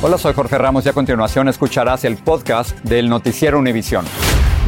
[0.00, 4.04] Hola, soy Jorge Ramos y a continuación escucharás el podcast del Noticiero Univisión.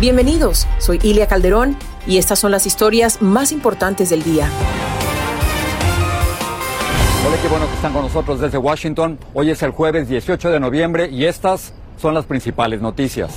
[0.01, 4.51] Bienvenidos, soy Ilia Calderón y estas son las historias más importantes del día.
[7.25, 9.21] Hola, qué bueno que están con nosotros desde Washington.
[9.33, 13.31] Hoy es el jueves 18 de noviembre y estas son las principales noticias.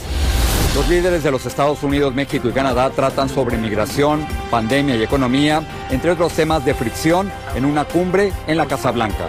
[0.74, 5.62] Los líderes de los Estados Unidos, México y Canadá tratan sobre migración, pandemia y economía,
[5.92, 9.28] entre otros temas de fricción, en una cumbre en la Casa Blanca.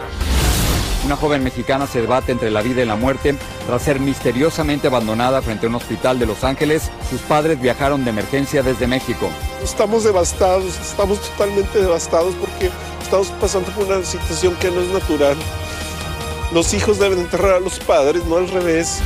[1.04, 3.34] Una joven mexicana se debate entre la vida y la muerte
[3.66, 6.90] tras ser misteriosamente abandonada frente a un hospital de Los Ángeles.
[7.10, 9.28] Sus padres viajaron de emergencia desde México.
[9.62, 12.70] Estamos devastados, estamos totalmente devastados porque
[13.02, 15.36] estamos pasando por una situación que no es natural.
[16.54, 19.00] Los hijos deben enterrar a los padres, no al revés.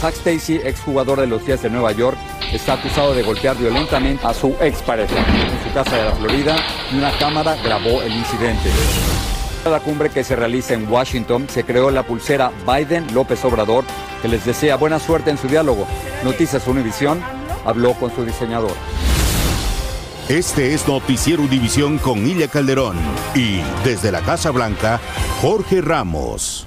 [0.00, 2.16] Zack Stacy, exjugador de los Días de Nueva York,
[2.52, 6.56] está acusado de golpear violentamente a su expareja en su casa de la Florida
[6.90, 8.70] y una cámara grabó el incidente.
[9.64, 13.84] La cumbre que se realiza en Washington se creó la pulsera Biden-López Obrador
[14.20, 15.86] que les desea buena suerte en su diálogo.
[16.24, 17.20] Noticias Univisión
[17.64, 18.72] habló con su diseñador.
[20.28, 22.96] Este es Noticiero Univisión con Ilia Calderón
[23.36, 25.00] y desde la Casa Blanca,
[25.40, 26.66] Jorge Ramos.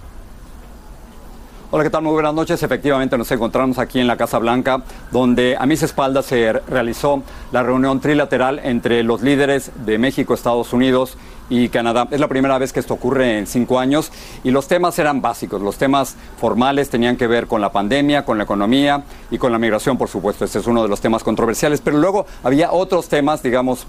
[1.71, 2.03] Hola, ¿qué tal?
[2.03, 2.63] Muy buenas noches.
[2.63, 7.63] Efectivamente nos encontramos aquí en la Casa Blanca, donde a mis espaldas se realizó la
[7.63, 11.17] reunión trilateral entre los líderes de México, Estados Unidos
[11.49, 12.07] y Canadá.
[12.11, 14.11] Es la primera vez que esto ocurre en cinco años
[14.43, 15.61] y los temas eran básicos.
[15.61, 19.59] Los temas formales tenían que ver con la pandemia, con la economía y con la
[19.59, 20.45] migración, por supuesto.
[20.45, 21.81] Este es uno de los temas controversiales.
[21.81, 23.85] Pero luego había otros temas, digamos,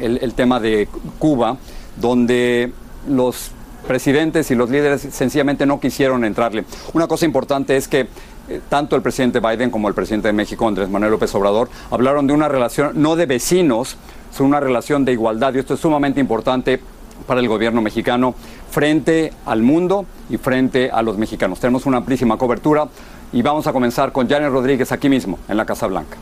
[0.00, 1.56] el, el tema de Cuba,
[1.96, 2.72] donde
[3.08, 3.52] los
[3.86, 6.64] presidentes y los líderes sencillamente no quisieron entrarle.
[6.92, 8.08] Una cosa importante es que
[8.48, 12.26] eh, tanto el presidente Biden como el presidente de México, Andrés Manuel López Obrador, hablaron
[12.26, 13.96] de una relación no de vecinos,
[14.30, 15.54] sino una relación de igualdad.
[15.54, 16.80] Y esto es sumamente importante
[17.26, 18.34] para el gobierno mexicano
[18.70, 21.60] frente al mundo y frente a los mexicanos.
[21.60, 22.88] Tenemos una amplísima cobertura
[23.32, 26.16] y vamos a comenzar con Janet Rodríguez aquí mismo, en la Casa Blanca.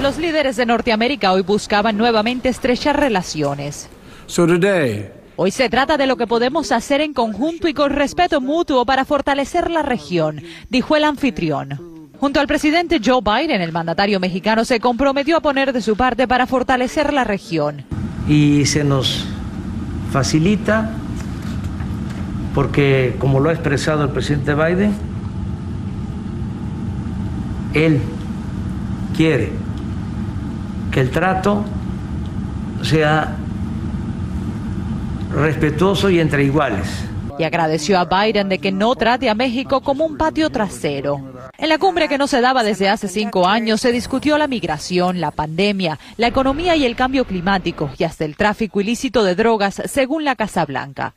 [0.00, 3.88] Los líderes de Norteamérica hoy buscaban nuevamente estrechar relaciones.
[4.26, 8.40] So today, Hoy se trata de lo que podemos hacer en conjunto y con respeto
[8.40, 12.10] mutuo para fortalecer la región, dijo el anfitrión.
[12.20, 16.28] Junto al presidente Joe Biden, el mandatario mexicano se comprometió a poner de su parte
[16.28, 17.84] para fortalecer la región.
[18.28, 19.26] Y se nos
[20.10, 20.90] facilita
[22.54, 24.92] porque, como lo ha expresado el presidente Biden,
[27.72, 28.00] él
[29.16, 29.52] quiere
[30.90, 31.64] que el trato
[32.82, 33.36] sea
[35.34, 37.04] respetuoso y entre iguales.
[37.38, 41.31] y agradeció a Biden de que no trate a México como un patio trasero.
[41.62, 45.20] En la cumbre que no se daba desde hace cinco años se discutió la migración,
[45.20, 49.80] la pandemia, la economía y el cambio climático y hasta el tráfico ilícito de drogas,
[49.84, 51.14] según la Casa Blanca.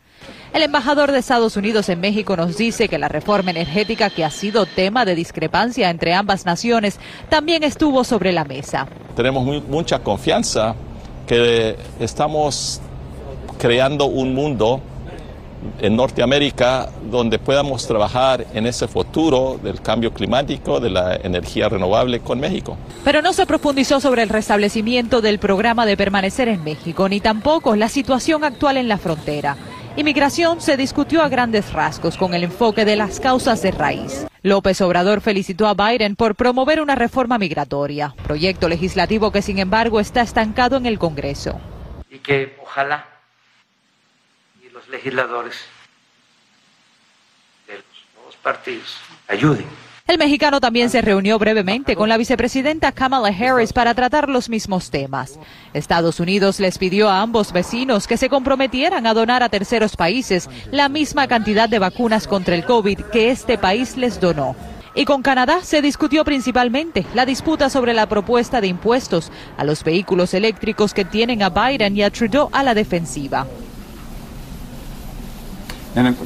[0.53, 4.29] El embajador de Estados Unidos en México nos dice que la reforma energética que ha
[4.29, 8.88] sido tema de discrepancia entre ambas naciones también estuvo sobre la mesa.
[9.16, 10.75] tenemos mucha confianza
[11.25, 12.81] que estamos
[13.57, 14.80] creando un mundo
[15.79, 22.19] en Norteamérica donde podamos trabajar en ese futuro del cambio climático, de la energía renovable
[22.19, 22.77] con México.
[23.03, 27.75] Pero no se profundizó sobre el restablecimiento del programa de permanecer en México, ni tampoco
[27.75, 29.57] la situación actual en la frontera.
[29.97, 34.27] Inmigración se discutió a grandes rasgos con el enfoque de las causas de raíz.
[34.44, 40.00] López Obrador felicitó a Biden por promover una reforma migratoria, proyecto legislativo que sin embargo
[40.00, 41.59] está estancado en el Congreso.
[42.12, 43.14] Y que ojalá
[44.86, 45.56] los legisladores
[47.68, 47.86] de los
[48.16, 48.98] nuevos partidos
[49.28, 49.66] ayuden
[50.08, 54.92] El mexicano también se reunió brevemente con la vicepresidenta Kamala Harris para tratar los mismos
[54.92, 55.40] temas.
[55.74, 60.48] Estados Unidos les pidió a ambos vecinos que se comprometieran a donar a terceros países
[60.72, 64.56] la misma cantidad de vacunas contra el COVID que este país les donó.
[64.94, 69.84] Y con Canadá se discutió principalmente la disputa sobre la propuesta de impuestos a los
[69.84, 73.48] vehículos eléctricos que tienen a Biden y a Trudeau a la defensiva.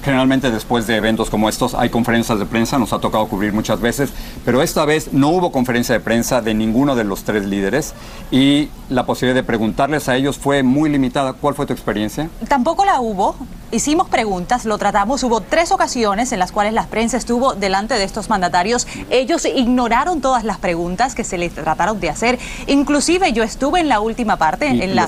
[0.04, 3.80] Generalmente después de eventos como estos hay conferencias de prensa, nos ha tocado cubrir muchas
[3.80, 4.12] veces,
[4.44, 7.94] pero esta vez no hubo conferencia de prensa de ninguno de los tres líderes
[8.31, 11.33] y la posibilidad de preguntarles a ellos fue muy limitada.
[11.33, 12.30] ¿Cuál fue tu experiencia?
[12.48, 13.36] Tampoco la hubo.
[13.71, 15.21] Hicimos preguntas, lo tratamos.
[15.21, 18.88] Hubo tres ocasiones en las cuales la prensa estuvo delante de estos mandatarios.
[19.12, 22.39] Ellos ignoraron todas las preguntas que se les trataron de hacer.
[22.65, 25.07] Inclusive yo estuve en la última parte, en la,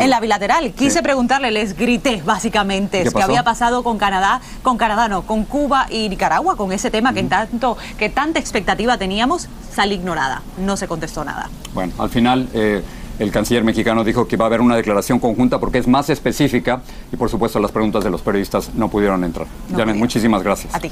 [0.00, 0.72] en la bilateral.
[0.72, 5.86] Quise preguntarle, les grité básicamente qué, había pasado con Canadá, con Canadá no, con Cuba
[5.90, 10.42] y Nicaragua, con ese tema que, tanto, que tanta expectativa teníamos, salí ignorada.
[10.58, 11.48] No se contestó nada.
[11.74, 12.48] Bueno, al final...
[12.54, 12.82] Eh,
[13.18, 16.82] el canciller mexicano dijo que va a haber una declaración conjunta porque es más específica
[17.12, 19.46] y por supuesto las preguntas de los periodistas no pudieron entrar.
[19.94, 20.74] muchísimas gracias.
[20.74, 20.90] A ti.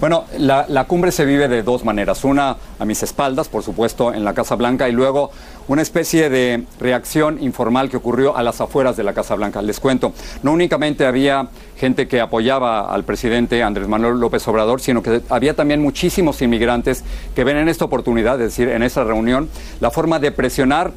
[0.00, 2.24] Bueno, la, la, cumbre se vive de dos maneras.
[2.24, 5.30] Una a mis espaldas, por supuesto, en la Casa Blanca y luego
[5.68, 9.62] una especie de reacción informal que ocurrió a las afueras de la Casa Blanca.
[9.62, 15.02] Les cuento, no únicamente había gente que apoyaba al presidente Andrés Manuel López Obrador, sino
[15.02, 17.04] que había también muchísimos inmigrantes
[17.34, 19.48] que ven en esta oportunidad, es decir, en esa reunión,
[19.80, 20.92] la forma de presionar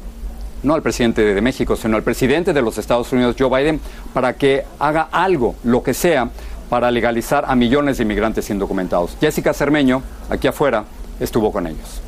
[0.62, 3.80] no al presidente de México, sino al presidente de los Estados Unidos, Joe Biden,
[4.12, 6.30] para que haga algo, lo que sea,
[6.68, 9.16] para legalizar a millones de inmigrantes indocumentados.
[9.20, 10.84] Jessica Cermeño, aquí afuera,
[11.20, 12.00] estuvo con ellos.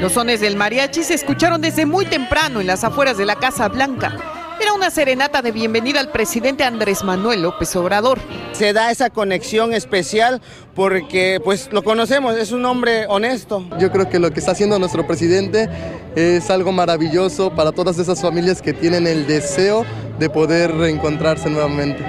[0.00, 3.68] Los sones del mariachi se escucharon desde muy temprano en las afueras de la Casa
[3.68, 4.37] Blanca.
[4.60, 8.18] Era una serenata de bienvenida al presidente Andrés Manuel López Obrador.
[8.50, 10.42] Se da esa conexión especial
[10.74, 13.64] porque pues lo conocemos, es un hombre honesto.
[13.78, 15.68] Yo creo que lo que está haciendo nuestro presidente
[16.16, 19.86] es algo maravilloso para todas esas familias que tienen el deseo
[20.18, 22.04] de poder reencontrarse nuevamente.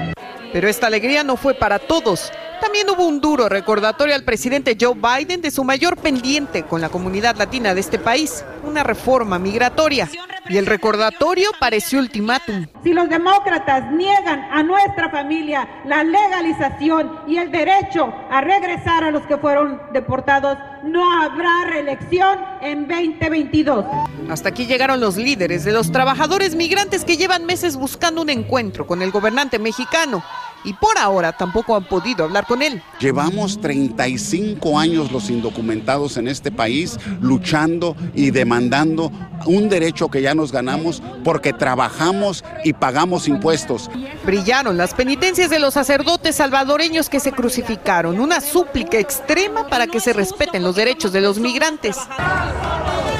[0.52, 2.31] Pero esta alegría no fue para todos.
[2.62, 6.90] También hubo un duro recordatorio al presidente Joe Biden de su mayor pendiente con la
[6.90, 10.10] comunidad latina de este país, una reforma migratoria.
[10.50, 12.66] Y el recordatorio pareció ultimátum.
[12.84, 19.12] Si los demócratas niegan a nuestra familia la legalización y el derecho a regresar a
[19.12, 23.86] los que fueron deportados, no habrá reelección en 2022.
[24.30, 28.88] Hasta aquí llegaron los líderes de los trabajadores migrantes que llevan meses buscando un encuentro
[28.88, 30.24] con el gobernante mexicano
[30.64, 32.82] y por ahora tampoco han podido hablar con él.
[33.00, 39.12] Llevamos 35 años los indocumentados en este país luchando y demandando
[39.46, 43.90] un derecho que ya nos ganamos porque trabajamos y pagamos impuestos.
[44.26, 50.00] Brillaron las penitencias de los sacerdotes salvadoreños que se crucificaron, una súplica extrema para que
[50.00, 51.98] se respeten los derechos de los migrantes.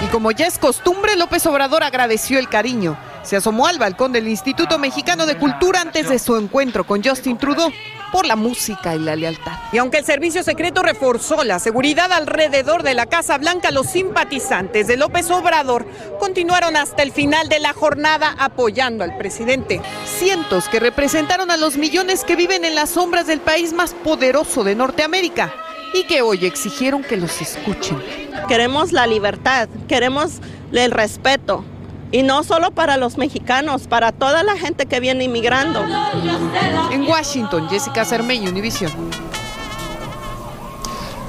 [0.03, 4.27] Y como ya es costumbre, López Obrador agradeció el cariño se asomó al balcón del
[4.27, 7.71] Instituto Mexicano de Cultura antes de su encuentro con Justin Trudeau
[8.11, 9.51] por la música y la lealtad.
[9.71, 14.87] Y aunque el servicio secreto reforzó la seguridad alrededor de la Casa Blanca, los simpatizantes
[14.87, 15.85] de López Obrador
[16.19, 19.79] continuaron hasta el final de la jornada apoyando al presidente.
[20.05, 24.63] Cientos que representaron a los millones que viven en las sombras del país más poderoso
[24.63, 25.53] de Norteamérica
[25.94, 27.97] y que hoy exigieron que los escuchen.
[28.47, 30.39] Queremos la libertad, queremos
[30.71, 31.63] el respeto,
[32.12, 35.85] y no solo para los mexicanos, para toda la gente que viene inmigrando.
[36.92, 38.92] En Washington, Jessica Cermeño, Univision.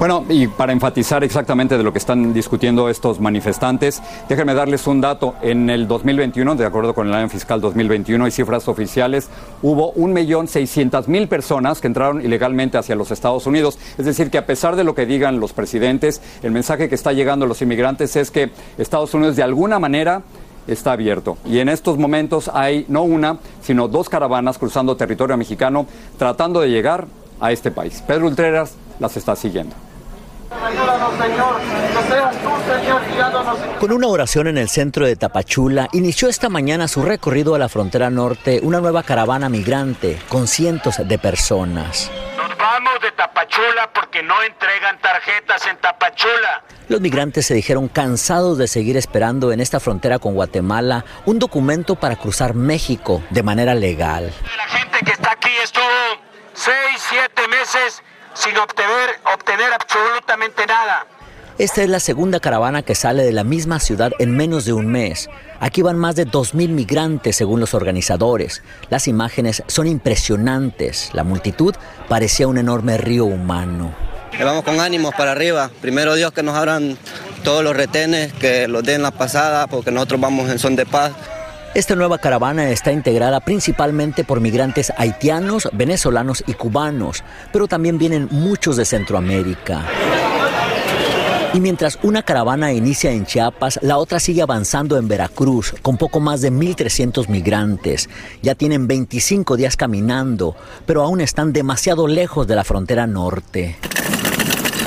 [0.01, 4.99] Bueno, y para enfatizar exactamente de lo que están discutiendo estos manifestantes, déjenme darles un
[4.99, 5.35] dato.
[5.43, 9.29] En el 2021, de acuerdo con el año fiscal 2021 y cifras oficiales,
[9.61, 13.77] hubo 1.600.000 personas que entraron ilegalmente hacia los Estados Unidos.
[13.99, 17.13] Es decir, que a pesar de lo que digan los presidentes, el mensaje que está
[17.13, 20.23] llegando a los inmigrantes es que Estados Unidos de alguna manera
[20.65, 21.37] está abierto.
[21.45, 25.85] Y en estos momentos hay no una, sino dos caravanas cruzando territorio mexicano
[26.17, 27.05] tratando de llegar
[27.39, 28.03] a este país.
[28.07, 29.75] Pedro Ultreras las está siguiendo.
[33.79, 37.69] Con una oración en el centro de Tapachula, inició esta mañana su recorrido a la
[37.69, 42.11] frontera norte una nueva caravana migrante con cientos de personas.
[42.35, 46.63] Nos vamos de Tapachula porque no entregan tarjetas en Tapachula.
[46.89, 51.95] Los migrantes se dijeron cansados de seguir esperando en esta frontera con Guatemala un documento
[51.95, 54.33] para cruzar México de manera legal.
[54.57, 55.85] La gente que está aquí estuvo
[56.53, 56.75] seis,
[57.09, 61.05] siete meses sin obtener, obtener absolutamente nada.
[61.57, 64.87] Esta es la segunda caravana que sale de la misma ciudad en menos de un
[64.87, 65.29] mes.
[65.59, 68.63] Aquí van más de 2.000 migrantes según los organizadores.
[68.89, 71.11] Las imágenes son impresionantes.
[71.13, 71.75] La multitud
[72.09, 73.93] parecía un enorme río humano.
[74.39, 75.69] Vamos con ánimos para arriba.
[75.81, 76.97] Primero Dios que nos abran
[77.43, 81.11] todos los retenes, que los den la pasada, porque nosotros vamos en son de paz.
[81.73, 87.23] Esta nueva caravana está integrada principalmente por migrantes haitianos, venezolanos y cubanos,
[87.53, 89.85] pero también vienen muchos de Centroamérica.
[91.53, 96.19] Y mientras una caravana inicia en Chiapas, la otra sigue avanzando en Veracruz con poco
[96.19, 98.09] más de 1.300 migrantes.
[98.41, 103.77] Ya tienen 25 días caminando, pero aún están demasiado lejos de la frontera norte.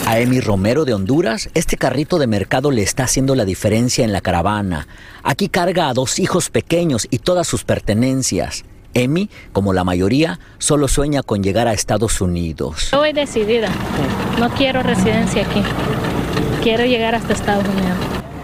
[0.06, 4.12] A Emi Romero de Honduras, este carrito de mercado le está haciendo la diferencia en
[4.12, 4.86] la caravana.
[5.22, 8.64] Aquí carga a dos hijos pequeños y todas sus pertenencias.
[8.92, 12.84] Emi, como la mayoría, solo sueña con llegar a Estados Unidos.
[12.84, 13.70] Estoy decidida.
[14.38, 15.62] No quiero residencia aquí.
[16.62, 17.96] Quiero llegar hasta Estados Unidos.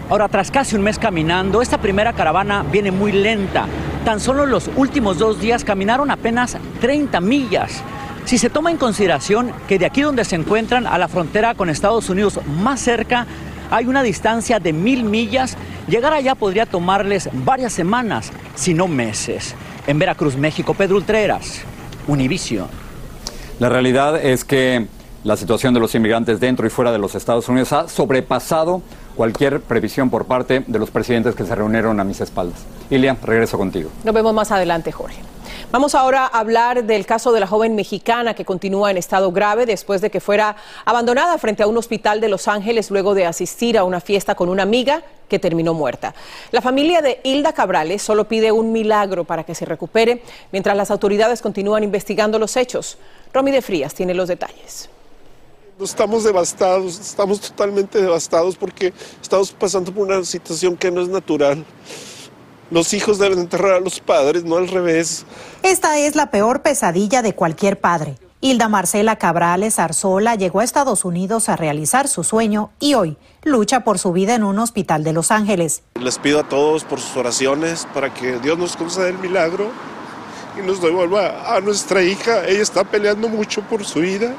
[0.09, 3.67] Ahora, tras casi un mes caminando, esta primera caravana viene muy lenta.
[4.03, 7.83] Tan solo los últimos dos días caminaron apenas 30 millas.
[8.25, 11.69] Si se toma en consideración que de aquí donde se encuentran a la frontera con
[11.69, 13.27] Estados Unidos más cerca
[13.71, 15.55] hay una distancia de mil millas,
[15.87, 19.55] llegar allá podría tomarles varias semanas, si no meses.
[19.87, 21.61] En Veracruz, México, Pedro Ultreras,
[22.07, 22.67] Univision.
[23.59, 24.87] La realidad es que
[25.23, 28.81] la situación de los inmigrantes dentro y fuera de los Estados Unidos ha sobrepasado
[29.15, 32.59] cualquier previsión por parte de los presidentes que se reunieron a mis espaldas.
[32.89, 33.89] Ilia, regreso contigo.
[34.03, 35.21] Nos vemos más adelante, Jorge.
[35.71, 39.65] Vamos ahora a hablar del caso de la joven mexicana que continúa en estado grave
[39.65, 43.77] después de que fuera abandonada frente a un hospital de Los Ángeles luego de asistir
[43.77, 46.13] a una fiesta con una amiga que terminó muerta.
[46.51, 50.91] La familia de Hilda Cabrales solo pide un milagro para que se recupere mientras las
[50.91, 52.97] autoridades continúan investigando los hechos.
[53.31, 54.89] Romy de Frías tiene los detalles.
[55.79, 61.63] Estamos devastados, estamos totalmente devastados porque estamos pasando por una situación que no es natural.
[62.71, 65.25] Los hijos deben enterrar a los padres, no al revés.
[65.61, 68.17] Esta es la peor pesadilla de cualquier padre.
[68.39, 73.81] Hilda Marcela Cabrales Arzola llegó a Estados Unidos a realizar su sueño y hoy lucha
[73.83, 75.83] por su vida en un hospital de Los Ángeles.
[75.99, 79.69] Les pido a todos por sus oraciones para que Dios nos conceda el milagro
[80.57, 82.47] y nos devuelva a nuestra hija.
[82.47, 84.33] Ella está peleando mucho por su vida.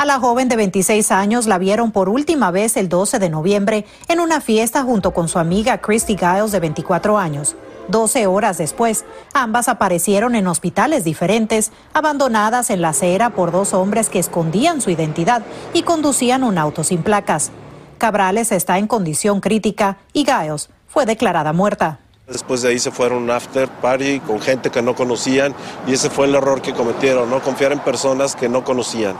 [0.00, 3.84] A la joven de 26 años la vieron por última vez el 12 de noviembre
[4.08, 7.54] en una fiesta junto con su amiga Christy Giles de 24 años.
[7.88, 9.04] 12 horas después,
[9.34, 14.88] ambas aparecieron en hospitales diferentes, abandonadas en la acera por dos hombres que escondían su
[14.88, 15.42] identidad
[15.74, 17.50] y conducían un auto sin placas.
[17.98, 21.98] Cabrales está en condición crítica y Giles fue declarada muerta.
[22.30, 25.52] Después de ahí se fueron a un after party con gente que no conocían
[25.88, 29.16] y ese fue el error que cometieron, no confiar en personas que no conocían.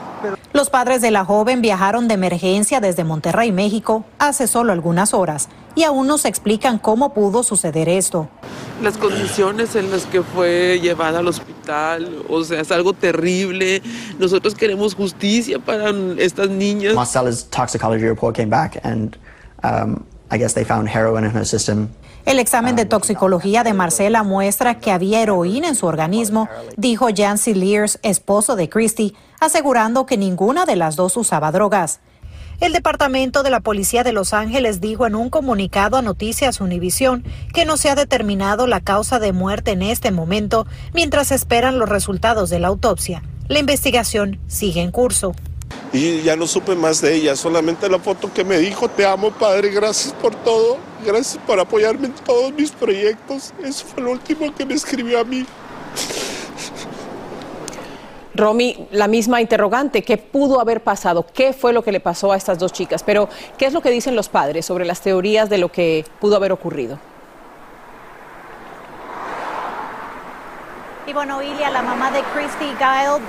[0.52, 5.49] Los padres de la joven viajaron de emergencia desde Monterrey, México, hace solo algunas horas
[5.75, 8.29] y aún no se explican cómo pudo suceder esto.
[8.81, 13.83] Las condiciones en las que fue llevada al hospital, o sea, es algo terrible.
[14.21, 16.95] Nosotros queremos justicia para estas niñas.
[16.95, 19.17] Marcella's toxicology report came back and
[19.64, 21.88] um, I guess they found heroin in her system.
[22.27, 27.55] El examen de toxicología de Marcela muestra que había heroína en su organismo, dijo Jancy
[27.55, 32.00] Lears, esposo de Christy, asegurando que ninguna de las dos usaba drogas.
[32.61, 37.25] El Departamento de la Policía de Los Ángeles dijo en un comunicado a Noticias Univisión
[37.55, 41.89] que no se ha determinado la causa de muerte en este momento mientras esperan los
[41.89, 43.23] resultados de la autopsia.
[43.49, 45.35] La investigación sigue en curso.
[45.95, 49.31] Y ya no supe más de ella, solamente la foto que me dijo, te amo
[49.31, 53.52] padre, gracias por todo, gracias por apoyarme en todos mis proyectos.
[53.62, 55.47] Eso fue lo último que me escribió a mí.
[58.35, 61.26] Romy, la misma interrogante, ¿qué pudo haber pasado?
[61.35, 63.02] ¿Qué fue lo que le pasó a estas dos chicas?
[63.02, 63.28] Pero,
[63.59, 66.52] ¿qué es lo que dicen los padres sobre las teorías de lo que pudo haber
[66.52, 66.99] ocurrido?
[71.07, 73.21] Y bueno, Ilia, la mamá de Christy Giles,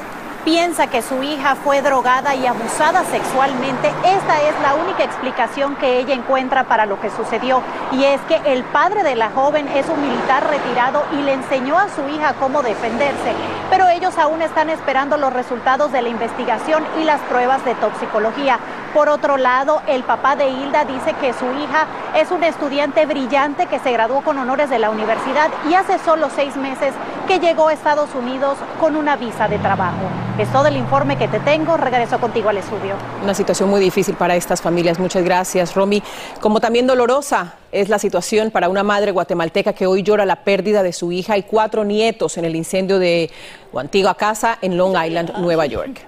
[0.43, 3.89] piensa que su hija fue drogada y abusada sexualmente.
[4.03, 8.41] Esta es la única explicación que ella encuentra para lo que sucedió y es que
[8.45, 12.33] el padre de la joven es un militar retirado y le enseñó a su hija
[12.39, 13.33] cómo defenderse,
[13.69, 18.60] pero ellos aún están esperando los resultados de la investigación y las pruebas de toxicología.
[18.93, 21.88] Por otro lado, el papá de Hilda dice que su hija
[22.19, 26.29] es una estudiante brillante que se graduó con honores de la universidad y hace solo
[26.36, 26.93] seis meses
[27.25, 30.10] que llegó a Estados Unidos con una visa de trabajo.
[30.38, 31.77] Es todo el informe que te tengo.
[31.77, 32.95] Regreso contigo al estudio.
[33.24, 35.00] Una situación muy difícil para estas familias.
[35.00, 36.03] Muchas gracias, Romy.
[36.41, 40.83] Como también dolorosa es la situación para una madre guatemalteca que hoy llora la pérdida
[40.83, 43.31] de su hija y cuatro nietos en el incendio de
[43.71, 46.01] su antigua casa en Long Island, Nueva York.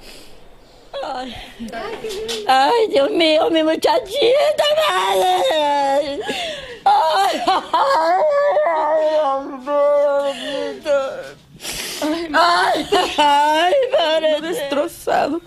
[2.48, 6.19] Ay, Dios mío, mi muchachita, madre.
[12.33, 15.41] Ay, ay, padre, destrozado.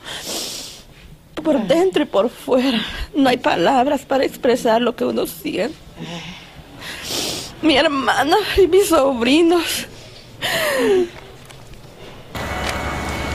[1.42, 2.80] Por dentro y por fuera.
[3.14, 5.76] No hay palabras para expresar lo que uno siente.
[7.62, 9.86] Mi hermana y mis sobrinos.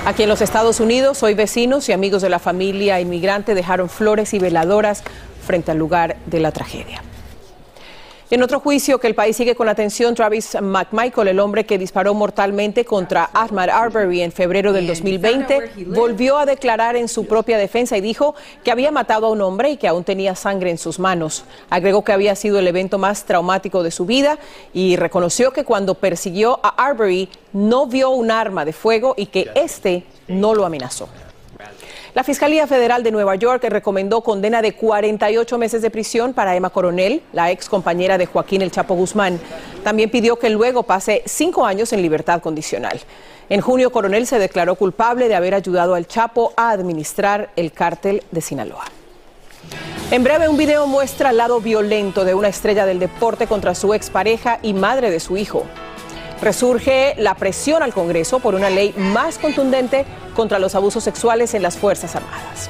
[0.04, 4.34] Aquí en los Estados Unidos, hoy vecinos y amigos de la familia inmigrante dejaron flores
[4.34, 5.04] y veladoras
[5.46, 7.04] frente al lugar de la tragedia.
[8.32, 12.14] En otro juicio que el país sigue con atención, Travis McMichael, el hombre que disparó
[12.14, 17.98] mortalmente contra Ahmad Arbery en febrero del 2020, volvió a declarar en su propia defensa
[17.98, 18.34] y dijo
[18.64, 21.44] que había matado a un hombre y que aún tenía sangre en sus manos.
[21.70, 24.40] Agregó que había sido el evento más traumático de su vida
[24.74, 29.52] y reconoció que cuando persiguió a Arbery no vio un arma de fuego y que
[29.56, 31.10] este no lo amenazó.
[32.14, 36.70] La Fiscalía Federal de Nueva York recomendó condena de 48 meses de prisión para Emma
[36.70, 39.40] Coronel, la ex compañera de Joaquín El Chapo Guzmán.
[39.82, 43.00] También pidió que luego pase cinco años en libertad condicional.
[43.48, 48.24] En junio, Coronel se declaró culpable de haber ayudado al Chapo a administrar el cártel
[48.30, 48.84] de Sinaloa.
[50.12, 53.94] En breve, un video muestra el lado violento de una estrella del deporte contra su
[53.94, 55.64] expareja y madre de su hijo.
[56.42, 60.06] Resurge la presión al Congreso por una ley más contundente
[60.36, 62.70] contra los abusos sexuales en las Fuerzas Armadas.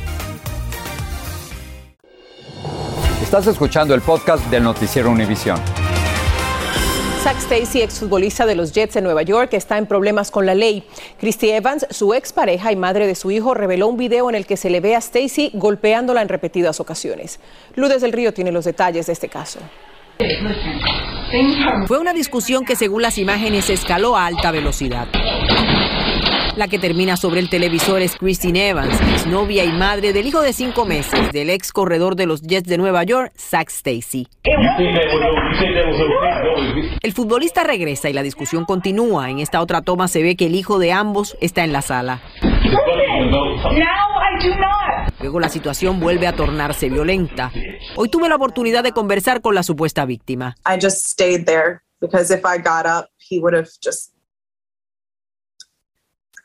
[3.31, 5.57] Estás escuchando el podcast del noticiero Univisión.
[7.23, 10.83] Zach Stacy, exfutbolista de los Jets de Nueva York, está en problemas con la ley.
[11.17, 14.57] Christy Evans, su expareja y madre de su hijo, reveló un video en el que
[14.57, 17.39] se le ve a Stacy golpeándola en repetidas ocasiones.
[17.75, 19.59] Ludes del Río tiene los detalles de este caso.
[21.87, 25.07] Fue una discusión que según las imágenes escaló a alta velocidad.
[26.57, 30.51] La que termina sobre el televisor es Christine Evans, exnovia y madre del hijo de
[30.51, 34.27] cinco meses del ex corredor de los Jets de Nueva York, Zach Stacy.
[37.01, 39.29] El futbolista regresa y la discusión continúa.
[39.29, 42.21] En esta otra toma se ve que el hijo de ambos está en la sala.
[45.21, 47.51] Luego la situación vuelve a tornarse violenta.
[47.95, 50.55] Hoy tuve la oportunidad de conversar con la supuesta víctima.
[50.65, 54.10] I just stayed there because if I got up, he would have just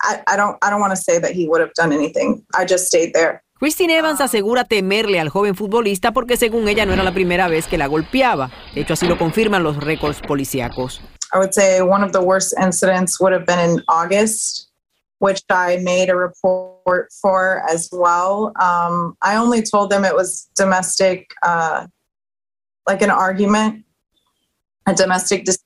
[0.02, 2.44] I, I don't I don't want to say that he would have done anything.
[2.54, 3.42] I just stayed there.
[3.58, 7.66] Christine Evans asegura temerle al joven futbolista porque según ella no era la primera vez
[7.66, 8.50] que la golpeaba.
[8.74, 11.00] De hecho, así lo confirman los récords policíacos.
[11.32, 14.70] I would say one of the worst incidents would have been in August,
[15.20, 18.52] which I made a report for as well.
[18.60, 21.86] Um, I only told them it was domestic, uh,
[22.86, 23.84] like an argument,
[24.86, 25.65] a domestic dispute.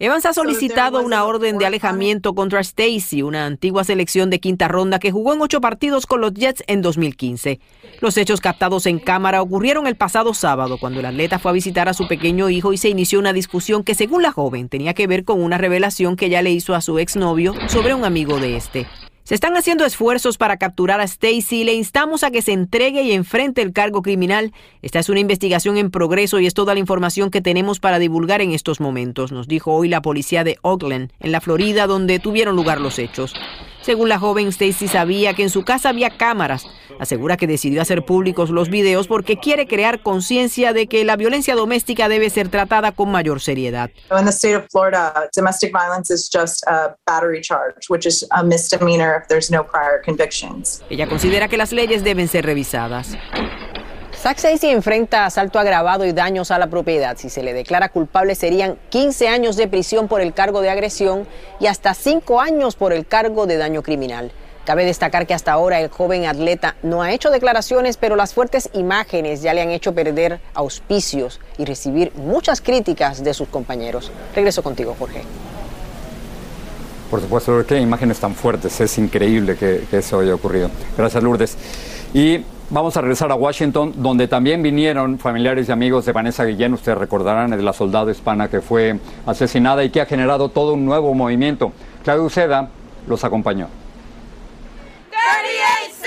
[0.00, 4.98] Evans ha solicitado una orden de alejamiento contra Stacy, una antigua selección de quinta ronda
[4.98, 7.60] que jugó en ocho partidos con los Jets en 2015.
[8.00, 11.88] Los hechos captados en cámara ocurrieron el pasado sábado cuando el atleta fue a visitar
[11.88, 15.06] a su pequeño hijo y se inició una discusión que según la joven tenía que
[15.06, 18.56] ver con una revelación que ella le hizo a su exnovio sobre un amigo de
[18.56, 18.88] este.
[19.24, 23.04] Se están haciendo esfuerzos para capturar a Stacy y le instamos a que se entregue
[23.04, 24.52] y enfrente el cargo criminal.
[24.82, 28.42] Esta es una investigación en progreso y es toda la información que tenemos para divulgar
[28.42, 32.54] en estos momentos, nos dijo hoy la policía de Oakland, en la Florida, donde tuvieron
[32.54, 33.32] lugar los hechos.
[33.84, 36.66] Según la joven, Stacy sabía que en su casa había cámaras.
[36.98, 41.54] Asegura que decidió hacer públicos los videos porque quiere crear conciencia de que la violencia
[41.54, 43.90] doméstica debe ser tratada con mayor seriedad.
[44.18, 48.42] In the state of Florida, domestic violence is just a battery charge, which is a
[48.42, 50.82] misdemeanor if there's no prior convictions.
[50.88, 53.18] Ella considera que las leyes deben ser revisadas.
[54.32, 57.16] Stacy enfrenta asalto agravado y daños a la propiedad.
[57.18, 61.26] Si se le declara culpable serían 15 años de prisión por el cargo de agresión
[61.60, 64.32] y hasta 5 años por el cargo de daño criminal.
[64.64, 68.70] Cabe destacar que hasta ahora el joven atleta no ha hecho declaraciones, pero las fuertes
[68.72, 74.10] imágenes ya le han hecho perder auspicios y recibir muchas críticas de sus compañeros.
[74.34, 75.22] Regreso contigo, Jorge.
[77.10, 78.80] Por supuesto, qué imágenes tan fuertes.
[78.80, 80.70] Es increíble que, que eso haya ocurrido.
[80.96, 81.58] Gracias, Lourdes.
[82.14, 86.74] Y vamos a regresar a Washington, donde también vinieron familiares y amigos de Vanessa Guillén.
[86.74, 90.84] Ustedes recordarán, de la soldado hispana que fue asesinada y que ha generado todo un
[90.84, 91.72] nuevo movimiento.
[92.02, 92.68] Claudio Uceda
[93.06, 93.68] los acompañó.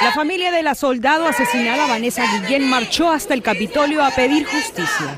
[0.02, 5.15] La familia de la soldado asesinada Vanessa Guillén marchó hasta el Capitolio a pedir justicia.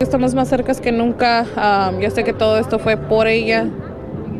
[0.00, 1.90] Estamos más cerca que nunca.
[1.90, 3.66] Um, yo sé que todo esto fue por ella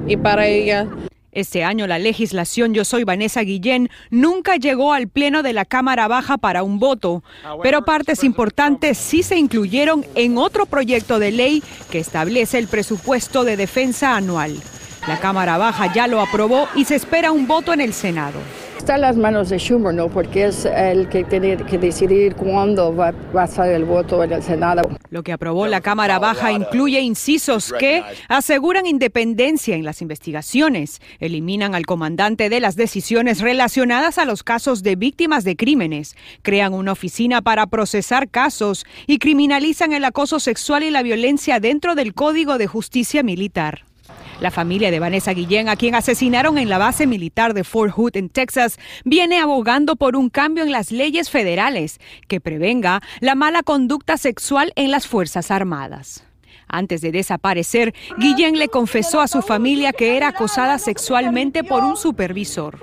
[0.09, 0.89] y para ella.
[1.33, 6.07] Este año la legislación Yo Soy Vanessa Guillén nunca llegó al Pleno de la Cámara
[6.07, 7.25] Baja para un voto,
[7.63, 13.45] pero partes importantes sí se incluyeron en otro proyecto de ley que establece el presupuesto
[13.45, 14.61] de defensa anual.
[15.09, 18.39] La Cámara Baja ya lo aprobó y se espera un voto en el Senado.
[18.83, 20.09] Está en las manos de Schumer, ¿no?
[20.09, 24.43] Porque es el que tiene que decidir cuándo va, a salir el voto en el
[24.43, 24.83] Senado.
[25.09, 31.77] Lo que aprobó la Cámara Baja incluye incisos que aseguran independencia en las investigaciones, eliminan
[31.77, 36.91] al comandante de las decisiones relacionadas a los casos de víctimas de crímenes, crean una
[36.91, 42.59] oficina para procesar casos y criminalizan el acoso sexual y la violencia dentro del Código
[42.59, 43.92] de Justicia Militar.
[44.41, 48.17] La familia de Vanessa Guillén, a quien asesinaron en la base militar de Fort Hood
[48.17, 53.63] en Texas, viene abogando por un cambio en las leyes federales que prevenga la mala
[53.63, 56.25] conducta sexual en las Fuerzas Armadas.
[56.73, 61.99] Antes de desaparecer, Guillén le confesó a su familia que era acosada sexualmente por un
[61.99, 62.79] supervisor.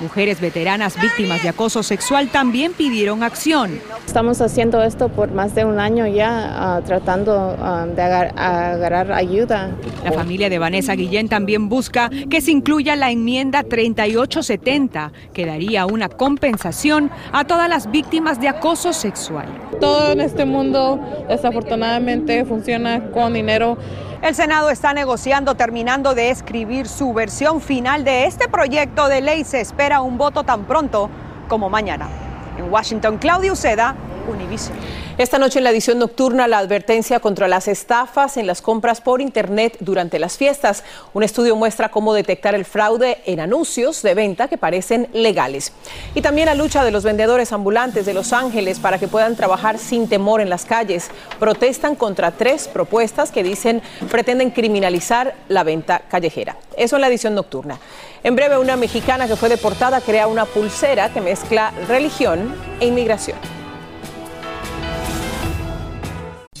[0.00, 3.80] Mujeres veteranas víctimas de acoso sexual también pidieron acción.
[4.06, 9.12] Estamos haciendo esto por más de un año ya, uh, tratando uh, de agar agarrar
[9.12, 9.70] ayuda.
[10.04, 15.86] La familia de Vanessa Guillén también busca que se incluya la enmienda 3870, que daría
[15.86, 19.46] una compensación a todas las víctimas de acoso sexual.
[19.80, 23.78] Todo en este mundo desafortunadamente funciona con dinero.
[24.22, 29.44] El Senado está negociando, terminando de escribir su versión final de este proyecto de ley.
[29.44, 31.10] Se espera un voto tan pronto
[31.48, 32.08] como mañana.
[32.56, 33.96] En Washington, Claudio Uceda,
[34.28, 34.76] Univision.
[35.18, 39.20] Esta noche en la edición nocturna la advertencia contra las estafas en las compras por
[39.20, 40.84] Internet durante las fiestas.
[41.12, 45.72] Un estudio muestra cómo detectar el fraude en anuncios de venta que parecen legales.
[46.14, 49.78] Y también la lucha de los vendedores ambulantes de Los Ángeles para que puedan trabajar
[49.78, 51.10] sin temor en las calles.
[51.38, 56.56] Protestan contra tres propuestas que dicen pretenden criminalizar la venta callejera.
[56.76, 57.78] Eso en la edición nocturna.
[58.24, 63.61] En breve, una mexicana que fue deportada crea una pulsera que mezcla religión e inmigración.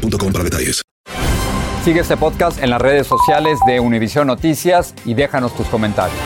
[0.00, 0.82] para detalles.
[1.84, 6.18] Sigue este podcast en las redes sociales de Univision Noticias y déjanos tus comentarios.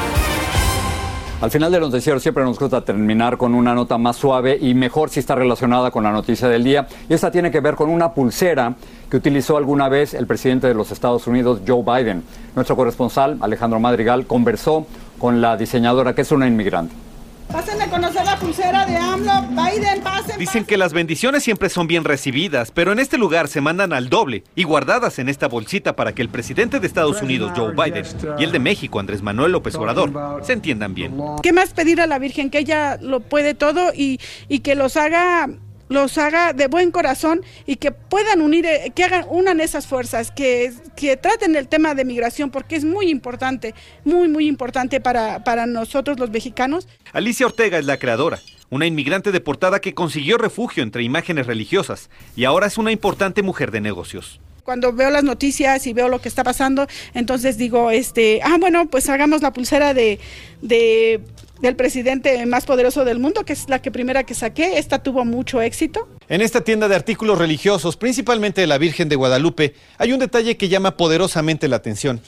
[1.40, 5.10] Al final del noticiero siempre nos gusta terminar con una nota más suave y mejor
[5.10, 6.88] si está relacionada con la noticia del día.
[7.08, 8.74] Y esta tiene que ver con una pulsera
[9.08, 12.24] que utilizó alguna vez el presidente de los Estados Unidos, Joe Biden.
[12.56, 14.86] Nuestro corresponsal, Alejandro Madrigal, conversó
[15.18, 17.07] con la diseñadora, que es una inmigrante.
[17.50, 19.42] Pasen a conocer la pulsera de AMLO.
[19.50, 20.38] Biden, pasen.
[20.38, 24.10] Dicen que las bendiciones siempre son bien recibidas, pero en este lugar se mandan al
[24.10, 28.04] doble y guardadas en esta bolsita para que el presidente de Estados Unidos, Joe Biden,
[28.38, 31.16] y el de México, Andrés Manuel López Obrador, se entiendan bien.
[31.42, 32.50] ¿Qué más pedir a la Virgen?
[32.50, 35.48] Que ella lo puede todo y, y que los haga
[35.88, 40.30] los haga de buen corazón y que puedan unir, eh, que hagan, unan esas fuerzas,
[40.30, 43.74] que, que traten el tema de migración, porque es muy importante,
[44.04, 46.88] muy, muy importante para, para nosotros los mexicanos.
[47.12, 48.38] Alicia Ortega es la creadora,
[48.70, 53.70] una inmigrante deportada que consiguió refugio entre imágenes religiosas y ahora es una importante mujer
[53.70, 58.42] de negocios cuando veo las noticias y veo lo que está pasando, entonces digo, este,
[58.42, 60.20] ah, bueno, pues hagamos la pulsera de,
[60.60, 61.22] de
[61.60, 64.78] del presidente más poderoso del mundo, que es la que primera que saqué.
[64.78, 66.08] Esta tuvo mucho éxito.
[66.28, 70.56] En esta tienda de artículos religiosos, principalmente de la Virgen de Guadalupe, hay un detalle
[70.56, 72.20] que llama poderosamente la atención.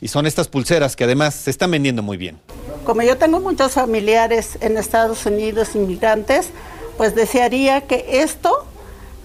[0.00, 2.38] Y son estas pulseras que además se están vendiendo muy bien.
[2.84, 6.50] Como yo tengo muchos familiares en Estados Unidos, inmigrantes,
[6.96, 8.67] pues desearía que esto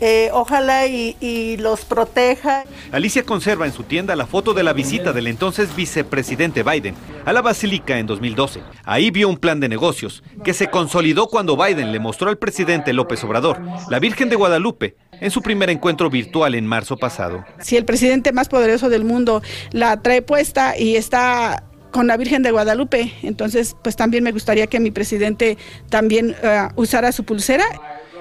[0.05, 2.65] eh, ojalá y, los proteja.
[2.91, 6.93] Alicia conserva en su tienda la foto de la visita del entonces vicepresidente Biden
[7.25, 8.59] a la Basílica en 2012.
[8.83, 12.91] Ahí vio un plan de negocios que se consolidó cuando Biden le mostró al presidente
[12.91, 17.45] López Obrador la Virgen de Guadalupe en su primer encuentro virtual en marzo pasado.
[17.59, 22.43] Si el presidente más poderoso del mundo la trae puesta y está con la Virgen
[22.43, 27.63] de Guadalupe, entonces pues también me gustaría que mi presidente también eh, usara su pulsera.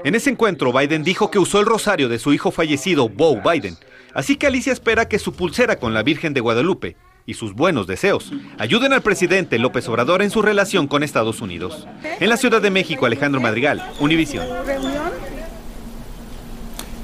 [0.05, 3.77] En ese encuentro, Biden dijo que usó el rosario de su hijo fallecido, Bo Biden.
[4.15, 7.87] Así que Alicia espera que su pulsera con la Virgen de Guadalupe y sus buenos
[7.87, 11.87] deseos ayuden al presidente López Obrador en su relación con Estados Unidos.
[12.19, 14.45] En la Ciudad de México, Alejandro Madrigal, Univisión.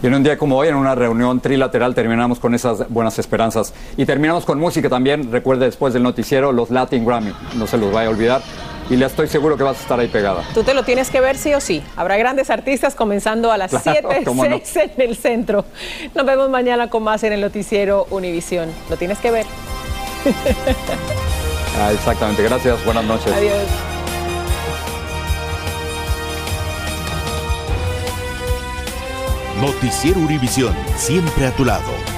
[0.02, 3.74] Y en un día como hoy, en una reunión trilateral, terminamos con esas buenas esperanzas.
[3.96, 5.30] Y terminamos con música también.
[5.30, 7.32] Recuerde después del noticiero los Latin Grammy.
[7.56, 8.42] No se los vaya a olvidar
[8.90, 10.44] y le estoy seguro que vas a estar ahí pegada.
[10.54, 11.82] Tú te lo tienes que ver sí o sí.
[11.96, 14.24] Habrá grandes artistas comenzando a las 7,
[14.62, 15.64] 6 en el centro.
[16.14, 18.70] Nos vemos mañana con más en el noticiero Univisión.
[18.88, 19.46] Lo tienes que ver.
[21.80, 22.42] ah, exactamente.
[22.42, 22.84] Gracias.
[22.84, 23.32] Buenas noches.
[23.32, 23.68] Adiós.
[29.60, 32.17] Noticiero Univisión, siempre a tu lado.